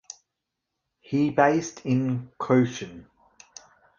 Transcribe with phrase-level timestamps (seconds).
[1.01, 3.05] He based in Cochin.